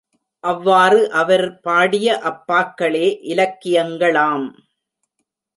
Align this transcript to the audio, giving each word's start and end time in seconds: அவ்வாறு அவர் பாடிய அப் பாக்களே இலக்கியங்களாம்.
அவ்வாறு 0.43 1.11
அவர் 1.11 1.43
பாடிய 1.61 2.17
அப் 2.21 2.41
பாக்களே 2.47 3.05
இலக்கியங்களாம். 3.23 4.47